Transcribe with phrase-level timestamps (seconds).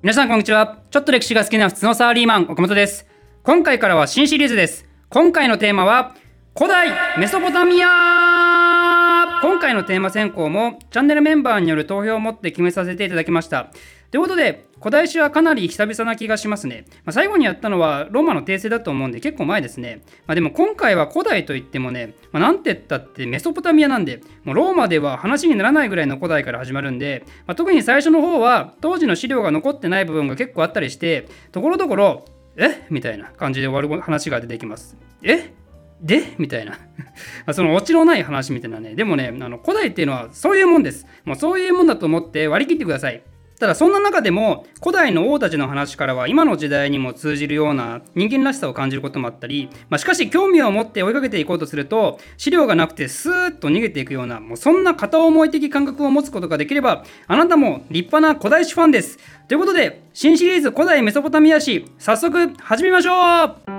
[0.00, 0.78] 皆さんこんにちは。
[0.92, 3.04] ちょっと歴史が好きな普通のサラリーマン岡本です。
[3.42, 4.86] 今回からは新シリーズです。
[5.08, 6.14] 今回のテーマは
[6.56, 9.40] 古代メソポタミア。
[9.42, 13.72] 今回のテーマ選考もチャンネルメンバーによる投票をもって決めさせていただきました。
[14.10, 16.86] ということで古代史はかなり久々な気がしますね。
[17.04, 20.02] まあ、最後にやったのはローマの帝政だと思うんで結構前ですね。
[20.26, 32.24] まあ、でも今回は古代といってもね、まあ、なんて言ったってメソポタミアなんで、もうローマでは話にならないぐらいの古代から始まるんで、まあ、特に最初の方は当時の資料が残ってない部分が結構あったりして、ところどころ、
[32.56, 32.86] え？
[32.88, 34.96] みたいな感じで終わる話が出てきます。
[35.22, 35.52] え？
[36.00, 36.34] で？
[36.38, 36.78] みたいな
[37.52, 38.94] そのオチのない話みたいなね。
[38.94, 41.06] でもね、あの古代っていうのはそういうもんです。
[41.24, 43.22] もうそういうもんだと思って割り切ってください。
[43.58, 59.18] ただそんな中でも古代の王たちの話からは今の時代にも通じるような人間らしさを感じることもあったり、まあ、しかし興味を持って追いかけていこうとすると資料がなくてスーッと逃げていくようなもうそんな片思い的感覚を持つことができればあなたも立派な古代史ファンです。
[59.48, 63.77] ということで新シリーズ古代メソポタミア史早速始めましょう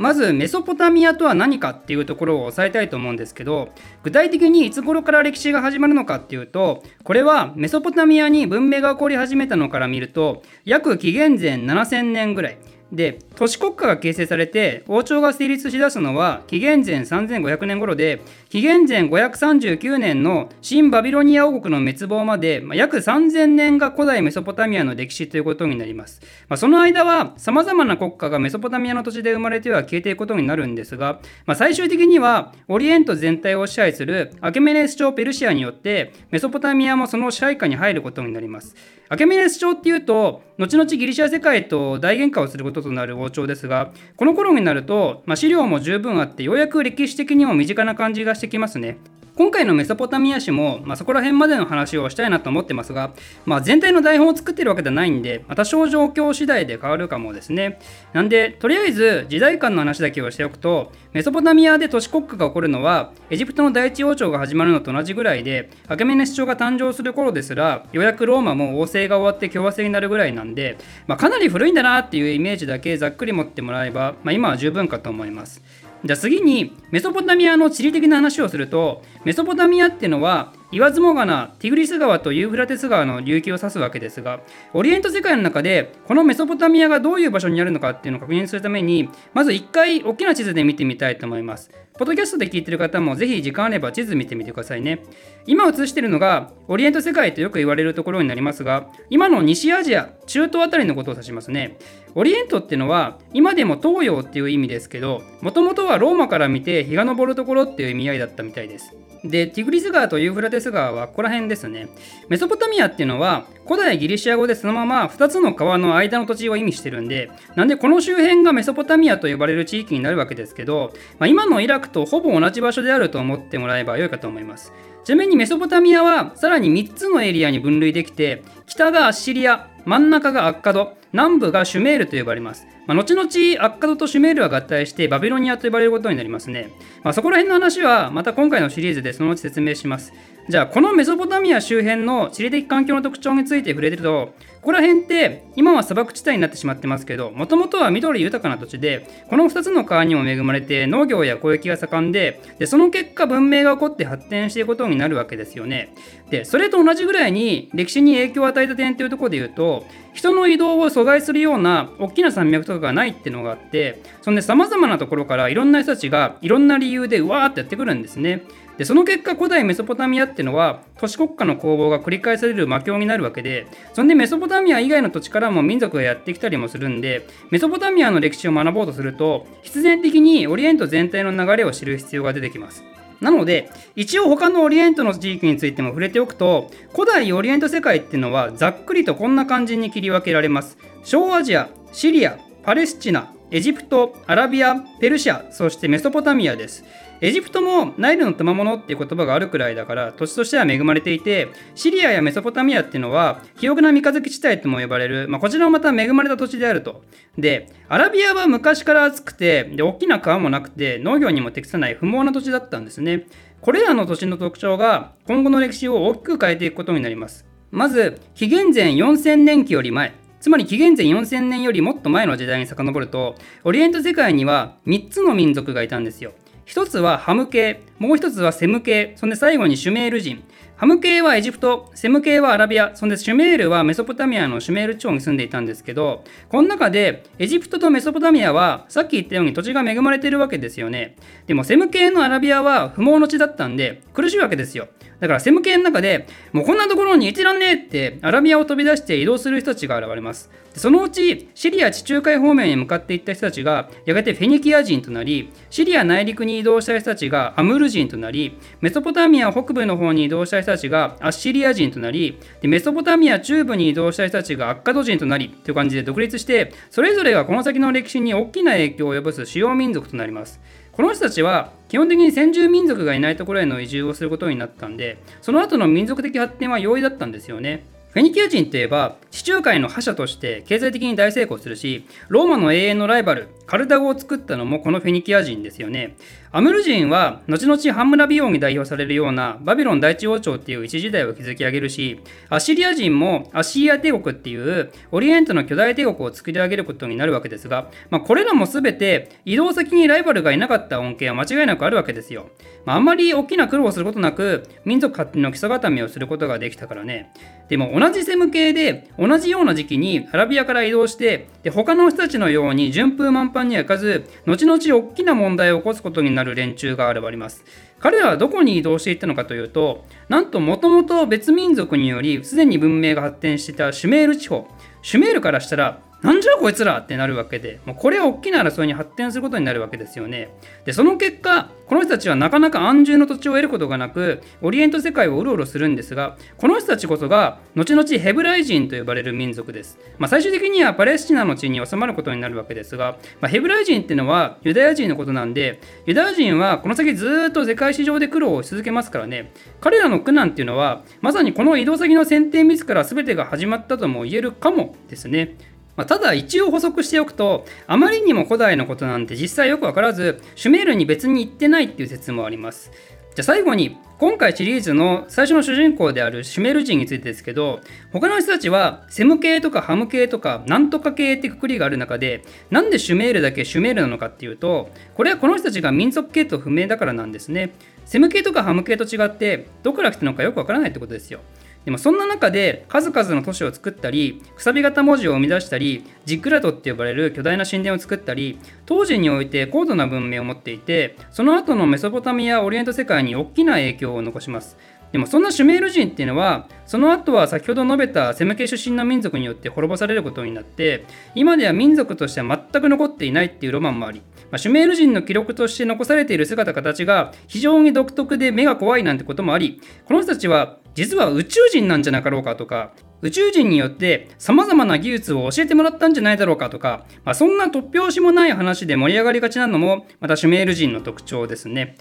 [0.00, 3.68] まずメソポタミアとは何かっていうところを押さえたいと思うんですけど
[4.02, 12.58] 具体的にいつ頃から歴史が始まるのかっていうとこれはメソポタミアに文明が起こり始めたのから見ると約紀元前7000年ぐらい
[12.92, 38.74] で都市国家が形成されて王朝が成立しだすのは紀元前3500年頃で紀元前539年の新バビロニア王国の滅亡まで、まあ、約3000年が古代メソポタミアの歴史ということになります、まあ、その間はさまざまな国家がメソポタミアの土地で生まれては消えていくことになるんですが、まあ、最終的にはオリエント全体を支配するアケメネス朝ペルシアによってメソポタミアもその支配下に入ることになります。
[39.12, 48.98] アケメネス朝っていうと後々ギリシャ世界と大喧嘩をすることとなる王朝ですがこの頃になると、まあ、資料も十分あってようやく歴史的にも身近な感じがしてきますね。
[49.40, 53.14] 今回のメソポタミア史も、まあ、そこら辺までの話をしたいなと思ってますが、
[53.46, 57.80] まあ、全体の台本を作ってるわけではないんで、まあ、多少状況次第で変わるかもですね。
[58.12, 75.62] なんで、とりあえず時代間の話だけをしておくと、メソポタミアで都市国家が起こるのは、エジプトの第一王朝が始まるのと同じぐらいで、アケメネス朝が誕生する頃ですら、ようやくローマも王政が終わって共和制になるぐらいなんで、まあ、かなり古いんだなっていうイメージだけざっくり持ってもらえば、まあ、今は十分かと思います。
[76.04, 84.40] じゃあ次にメソポタミアの地理的な話をするとメソポタミアっていうのは言わずもがなティグリス川とユーフラテス川の流域を指すわけですが
[84.72, 91.70] オリエント世界の中でこのメソポタミアがどういう場所にあるのかっていうのを確認するためにまず一回大きな地図で見てみたいと思います。
[92.00, 95.02] ポッドキャストで聞いてる方もぜひ時間あれば地図見てみてくださいね。
[95.44, 101.76] 今映してるのがオリエント世界とよく言われるところになりますが今の西アジア中東あたりのことを指しますね。
[102.14, 108.96] オリエントっていうのは今でも東洋っていう意味ですけどもともとはローマから見て日が昇るところっていう意味合いだったみたいです。
[109.24, 111.88] で、ティグリス川とユーフラテス川はここら辺ですね。
[112.28, 124.72] メソポタミアっていうのは古代ギリシア語でそのまま2つの川の間の土地を意味してるんで、なんでこの周辺がメソポタミアと呼ばれる地域になるわけですけど、まあ、今のイラクとほぼ同じ場所であると思ってもらえばよいかと思います。
[125.04, 132.66] ちなみにメソポタミアはさらに3つのエリアに分類できて、北がアッシリア、真ん中がアッカド、南部がシュメールと呼ばれます。
[132.86, 136.70] まあ、後々アッカドとシュメールは合体してバビロニアと呼ばれることになりますね。
[137.02, 140.12] まあ、そこら辺の話はまた今回のシリーズでそのうち説明します。
[140.50, 155.94] じゃあこのメソポタミア周辺の地理的環境の特徴について触れてるとここら辺って今は砂漠地帯になってしまってますけどもともとは緑豊かな土地でこの2つの川にも恵まれて農業や交易が盛んででその結果文明が起こって発展していくことになるわけですよね
[156.30, 159.86] でそれと同じぐらいに歴史に影響を与えた点というところで言うと
[160.20, 168.42] 人の移動を阻害するような大きな山脈とかがないっていうのがあってそんでさまざまなところからいろんな人たちがいろんな理由でうわーってやってくるんですね。
[168.76, 182.84] でその結果古代メソポタミアっていうのは都市国家の攻防が繰り返される魔境になるわけでそんでメソポタミア以外の土地からも民族がやってきたりもするんでメソポタミアの歴史を学ぼうとすると必然的にオリエント全体の流れを知る必要が出てきます。
[183.20, 190.78] なので一応他のオリエントの地域についても触れておくと古代オリエント世界っていうのはざっくりとこんな感じに切り分けられます。
[191.04, 196.84] 小アジアシリアパレスチナエジプトアラビアペルシャそしてメソポタミアです。
[197.20, 207.02] エジプトもナイルの賜物っていう言葉があるくらいだから土地としては恵まれていてシリアやメソポタミアっていうのは肥沃な三日月地帯とも呼ばれる、まあ、こちらもまた恵まれた土地であると。
[207.36, 213.26] でアラビアは昔から暑くてで大きな川もなくて農業にも適さない不毛な土地だったんですね。
[213.60, 217.44] これらの土地の特徴が今後の歴史を大きく変えていくことになります。
[217.70, 220.19] まず紀元前4000年期より前。
[220.40, 226.32] つまり紀元前4000年よりもっと前の時代に遡るとオリエント世界には3つの民族がいたんですよ。
[226.64, 230.42] 一つはハム系もう一つはセム系そんで最後にシュメール人
[230.80, 241.16] ハム系はエジプト、セム系はアラビア、そんでシュメールはメソポタミアのシュメール朝に住んでいたんですけど、この中でエジプトとメソポタミアはさっき言ったように土地が恵まれてるわけですよね。
[241.46, 244.88] でもセム系のアラビアは不毛の地だったんで苦しいわけですよ。
[245.20, 250.50] だからセム系の中でもうこんなところに一覧ねえってアラビアを飛び出して移動する人たちが現れます。
[250.74, 270.60] そのうちシリア地中海方面に向かっていった人たちがやがてフェニキア人となりシリア内陸に移動した人たちがアムール人となりメソポタミア北部の方に移動した人たちがアッシリア人となりでメソポタミア中部に移動した人たちがアッカド人となりという感じで独立してそれぞれがこの先の歴史に大きな影響を及ぼす主要民族となります。
[270.92, 277.86] この人たちは基本的に先住民族がいないところへの移住をすることになったんでその後の民族的発展は容易だったんですよね。
[278.10, 286.16] フェニキア人といえば地中海の覇者として経済的に大成功するしローマの永遠のライバルカルダゴを作ったのもこのフェニキア人ですよね。
[286.50, 302.48] アムル人は後々ハンムラビ王に代表されるようなバビロン第一王朝っていう一時代を築き上げるしアシリア人もアシリア帝国っていうオリエントの巨大帝国を作り上げることになるわけですが、まあ、これらも全て移動先にライバルがいなかった恩恵は間違いなくあるわけですよ、
[302.84, 307.32] まあ、あんまり大きな苦労をすることなく民族発展の基礎固めをすることができたからね。
[307.68, 317.64] でも同じセム系で同じような時期にアラビアから移動してで他の人たちのように順風満帆にはいかず後々大きな問題を起こすことになる連中が現れます。
[317.98, 324.66] 彼らはどこに移動していったのかというとなんともともと別民族によりすでに文明が発展していたシュメール地方。
[325.02, 330.50] シュメールからしたらなんじゃこいつらってなるわけで、もうこれは大きな争いに発展することになるわけですよね。
[330.84, 339.98] で、その結果、この人たちはなかなか安住の土地を得ることがなく、オリエント世界をうろうろするんですが、この人たちこそが、後々ヘブライ人と呼ばれる民族です。
[340.18, 355.56] まあ、最終的にはパレスチナの地に収まることになるわけですが、まあ、ヘブライ人っていうのはユダヤ人のことなんで、ユダヤ人はこの先ずっと世界史上で苦労をし続けますからね、彼らの苦難っていうのは、まさにこの移動先の選定ミスから全てが始まったとも言えるかもですね。
[356.00, 362.90] まあ、ただ一応補足しておくとあまりにも古代のことなんて実際よくわからずシュメールに別に行ってないっていう説もあります。
[363.34, 367.80] じゃあ最後に今回シリーズの最初の主人公であるシュメール人についてですけど
[368.14, 377.74] 他の人たちはセム系とかハム系とかなんとか系ってくくりがある中でなんでシュメールだけシュメールなのかっていうとこれはこの人たちが民族系統不明だからなんですね。
[378.06, 381.40] セム系とかハム系と違ってどこから来たのかよくわからないってことですよ。
[381.84, 394.76] でもそんな中で数々の都市を作ったりくさび型文字を生み出したりジックラトって呼ばれる巨大な神殿を作ったり当時において高度な文明を持っていてその後のメソポタミアオリエント世界に大きな影響を残します。
[395.12, 401.04] でもそんなシュメール人っていうのはその後は先ほど述べたセム系出身の民族によって滅ぼされることになって
[401.34, 421.96] 今では民族としては全く残っていないっていうロマンもあり、まあ、シュメール人の記録として残されている姿形が非常に独特で目が怖いなんてこともありこの人たちは実は宇宙人なんじゃなかろうかとか宇宙人によって様々な技術を教えてもらったんじゃないだろうかとか、まあ、そんな突拍子もない話で盛り上がりがちなのもまたシュメール人の特徴ですね。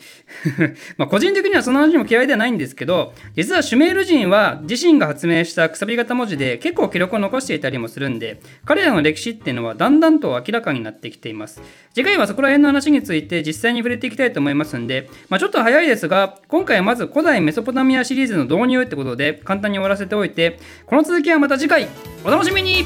[0.97, 11.61] ま個人的にはその話も嫌いではないんですけど実はシュメール人は自身が発明したくさび型文字で結構記録を残していたりもするんで彼らの歴史っていうのはだんだんと明らかになってきています。
[11.93, 21.87] 次回はそこら辺の話について実際に触れていきたいと思いますんで、まあ、ちょっと早いですが今回はまず古代メソポタミアシリーズの導入ってことで簡単に終わらせておいてこの続きはまた次回。
[22.23, 22.85] お楽しみに。